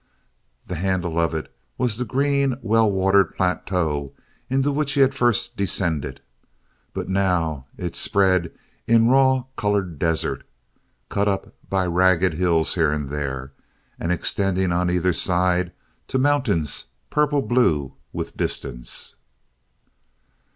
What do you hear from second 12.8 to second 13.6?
and there,